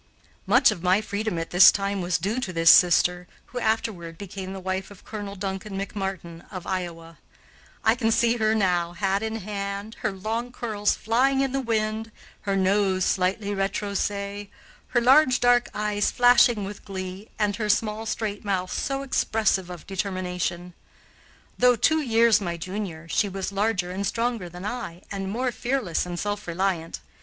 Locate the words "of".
0.71-0.81, 4.89-5.05, 6.51-6.65, 19.69-19.85